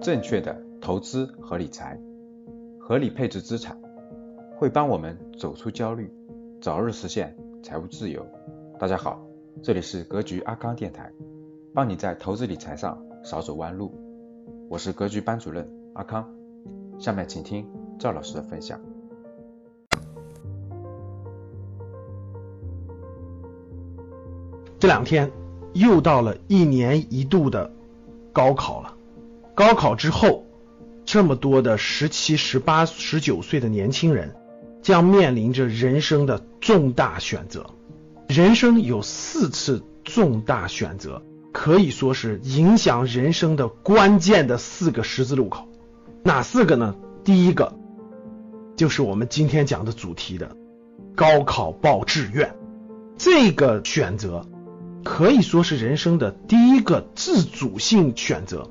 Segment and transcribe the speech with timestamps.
[0.00, 1.98] 正确的投资和理财，
[2.78, 3.76] 合理配置资产，
[4.56, 6.08] 会帮我们走出焦虑，
[6.60, 8.24] 早日实现财务自由。
[8.78, 9.20] 大家好，
[9.60, 11.12] 这里是格局阿康电台，
[11.74, 13.92] 帮你在投资理财上少走弯路。
[14.68, 16.32] 我是格局班主任阿康，
[16.98, 17.66] 下面请听
[17.98, 18.80] 赵老师的分享。
[24.78, 25.28] 这两天
[25.74, 27.68] 又到了一年一度的
[28.32, 28.94] 高考了。
[29.58, 30.46] 高考之后，
[31.04, 34.36] 这么多的十七、十八、十九岁的年轻人
[34.82, 37.66] 将面临着人生的重大选择。
[38.28, 45.66] 人生有四次重大选择，可以说是影响人生的关键的四个十字路口。
[46.22, 46.94] 哪四个呢？
[47.24, 47.76] 第一个
[48.76, 50.56] 就是我们今天讲的主题的
[51.16, 52.54] 高考报志愿，
[53.16, 54.46] 这个选择。
[55.02, 58.70] 可以说是人生的第一个自主性选择。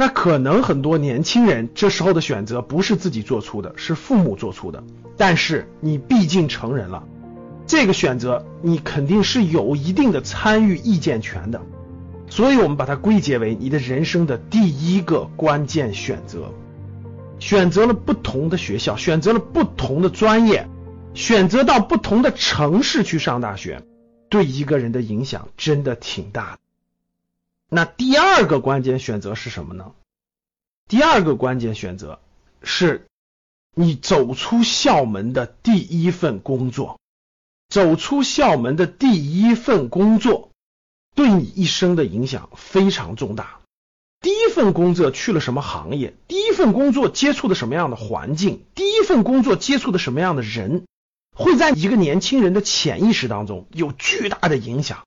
[0.00, 4.84] 那可能很多年轻人这时候的选择不是自己做出的，是父母做出的。
[5.16, 7.02] 但是你毕竟成人了，
[7.66, 11.60] 这个选择你肯定是有一定的参与意见权的。
[12.30, 16.52] 所以我们把它归结为你的人生的第一个关键选择。
[17.40, 20.68] 选择了不同的学校，选择了不同的专业，
[21.14, 23.82] 选择到不同的城市去上大学。
[24.28, 26.58] 对一个人的影响真的挺大。
[27.70, 29.92] 那第二个关键选择是什么呢？
[30.88, 32.18] 第二个关键选择
[32.62, 33.06] 是
[33.74, 36.98] 你走出校门的第一份工作。
[37.68, 40.48] 走出校门的第一份工作
[41.14, 43.60] 对你一生的影响非常重大。
[44.22, 46.14] 第一份工作去了什么行业？
[46.26, 48.64] 第一份工作接触的什么样的环境？
[48.74, 50.86] 第一份工作接触的什么样的人？
[51.36, 55.04] 会在一个年轻人的潜意识当中有巨大的影响。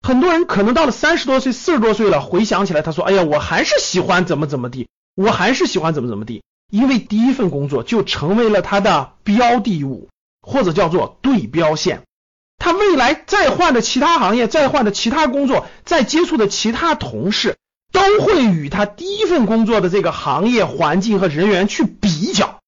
[0.00, 10.08] 很多人可能到了三十多岁、四十多岁了，回想起来，他说：“哎呀，我还是喜欢怎么怎么地，我还是喜欢怎么怎么地。”因为第一份工作就成为了他的标的物，
[10.42, 12.02] 或者叫做对标线。
[12.58, 17.56] 他未来再换的其他行业、再换的其他工作、再接触的其他同事，
[17.92, 22.58] 都会与他第一份工作的这个行业环境和人员去比较。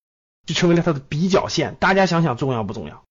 [0.46, 3.02] 就成为了他的比较线，大家想想重要不重要？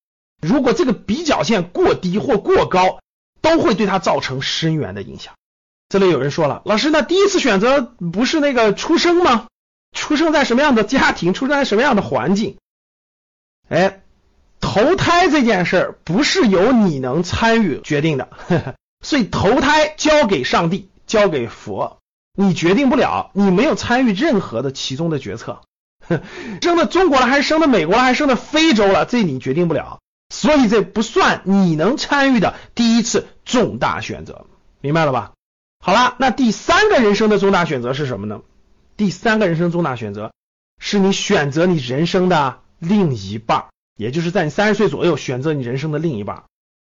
[0.41, 2.99] 如果这个比较线过低或过高，
[3.41, 5.33] 都会对他造成深远的影响。
[5.89, 9.47] 这里有人说了，老师，那第一次选择不是那个出生吗？
[9.95, 12.57] 出生在什么样的家庭，出生在什么样的环境？
[13.69, 14.01] 哎，
[14.59, 18.29] 投胎这件事儿不是由你能参与决定的，
[19.01, 21.99] 所以投胎交给上帝，交给佛，
[22.35, 25.61] 你决定不了，你没有参与任何的其中的决策。
[26.61, 29.99] 生的中国了还是生的美国了还是生的非洲了，这你决定不了，
[30.29, 34.45] 所以这不算你能参与的第一次重大选择，
[34.81, 35.31] 明白了吧？
[35.79, 38.41] 好了，那第三个人生的重大选择是什么呢？
[38.97, 40.31] 第三个人生重大选择
[40.79, 43.65] 是你选择你人生的另一半，
[43.95, 46.43] 也就是在你三十岁左右选择你人生的另一半，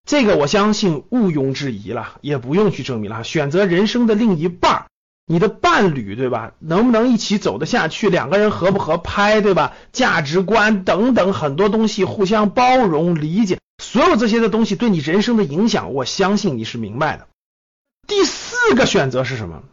[0.08, 4.86] 这个我相信毋庸置疑了，也不用去证明了，选择人生的另一半。
[5.32, 6.54] 你的伴侣对吧？
[6.58, 8.10] 能不能一起走得下去？
[8.10, 9.74] 两个人合不合拍对吧？
[9.92, 17.28] 价值观等等很多东西，互相包容理解，所有这些的东西对你人生的影响，我相信你是明白的。
[18.08, 18.39] 第四
[18.70, 19.64] 四个选择是什么？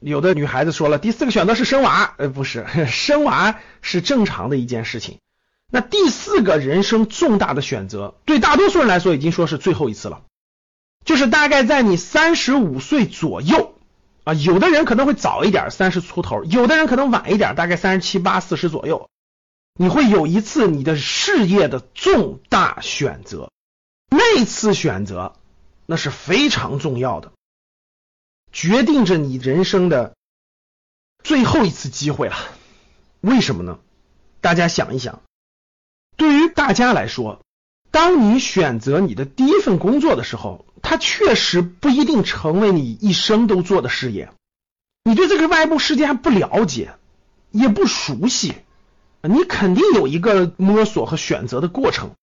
[0.00, 5.18] 有的女孩子说了，第四个选择是生娃，呃，不是， 生娃是正常的一件事情。
[5.70, 10.22] 那第四个人生重大的选择，对大多数人来说已经说是最后一次了，
[11.04, 13.74] 就是大概在你三十五岁左右。
[14.24, 19.08] 啊，有的人可能会早一点，三十出头；有的人可能晚一点，大概三十七八、四十左右。
[19.78, 23.50] 你会有一次你的事业的重大选择，
[24.10, 25.34] 那次选择
[25.86, 27.32] 那是非常重要的，
[28.52, 30.14] 决定着你人生的
[31.22, 32.36] 最后一次机会了。
[33.20, 33.78] 为什么呢？
[34.40, 35.22] 大家想一想，
[36.16, 37.40] 对于大家来说，
[37.90, 40.64] 当你选择你的第一份工作的时候。
[40.82, 44.32] 它确实不一定成为你一生都做的事业，
[45.04, 46.94] 你对这个外部世界还不了解，
[47.50, 48.54] 也不熟悉，
[49.20, 52.14] 你肯定有一个摸索和选择的过程，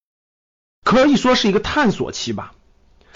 [0.84, 2.56] 可以说是一个探索期吧。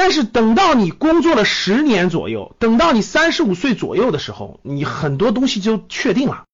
[0.04, 6.46] 但是等到你工作了十年左右，等到你三十五岁左右的时候，你很多东西就确定了。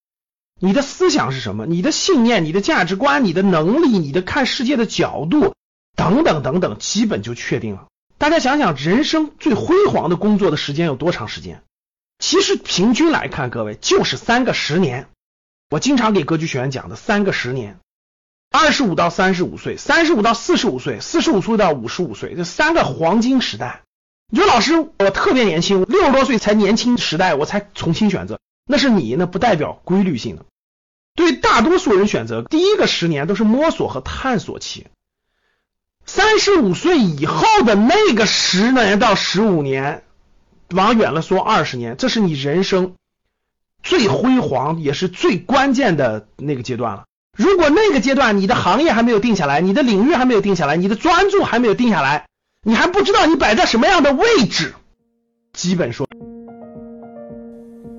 [0.59, 1.65] 你的思想是什么？
[1.65, 5.55] 你的信念、你的价值观、你的能力、你的看世界的角度
[5.95, 7.87] 等等等等，基本就确定了。
[8.17, 11.63] 大家想想，人生最辉煌的工作的时间有多长时间？
[12.19, 15.07] 其实平均来看，各位就是三个十年。
[15.69, 17.79] 我经常给格局学员讲的三个十年：
[18.49, 23.83] 二十五到三十五岁，三十五到四十五岁，四十五岁到五十五岁，这三个黄金时代。
[24.29, 28.39] 你说老师，我特别年轻，六十多岁才年轻时代，我才重新选择。
[28.65, 30.45] 那是你，那不代表规律性的。
[31.15, 34.87] 对大多数人选择，第一个十年都是摸索和探索期。
[36.05, 40.03] 三十五岁以后的那个十年到十五年，
[40.71, 42.95] 往远了说二十年，这是你人生
[43.83, 47.05] 最辉煌也是最关键的那个阶段了。
[47.37, 52.25] 如果那个阶段你的行业还没有定下来，你的领域还没有定下来，你的专注还没有定下来，
[52.63, 54.73] 你还不知道你摆在什么样的位置，
[55.53, 56.07] 基本说，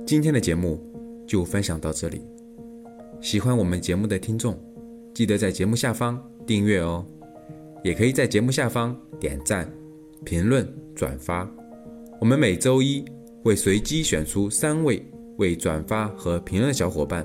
[0.05, 0.83] 今天的节目
[1.25, 2.21] 就分享到这里。
[3.21, 4.59] 喜欢我们节目的听众，
[5.15, 7.07] 记得在节目下方订阅哦，
[7.85, 9.71] 也可以在节目下方点赞、
[10.25, 11.49] 评论、转发。
[12.21, 13.05] 我们每周一
[13.45, 15.01] 会随机选出三位
[15.37, 17.25] 为转发和评论小伙伴，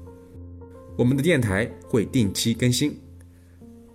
[0.97, 2.99] 我们的电台会定期更新，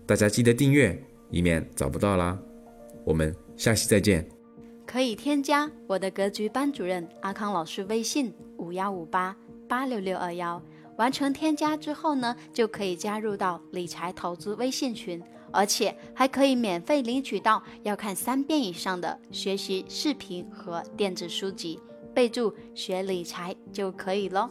[0.06, 1.00] 大家记得订阅，
[1.30, 2.38] 以免找不到啦。
[3.04, 4.28] 我们下期再见。
[4.86, 9.36] 可以添加我的格局班主任阿康老师微信五幺五八。
[9.68, 10.62] 八六六二幺，
[10.96, 15.20] 完成添加之后呢，就可以加入到理财投资微信群，
[15.50, 21.80] 而且还可以免费领取到要看三遍以上的学习视频和电子书籍，
[22.14, 24.48] 备注学理财就可以喽。